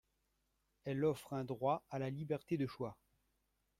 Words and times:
Elle 0.83 1.05
offre 1.05 1.33
un 1.33 1.43
droit 1.43 1.85
à 1.91 1.99
la 1.99 2.09
liberté 2.09 2.57
de 2.57 2.65
choix. 2.65 2.97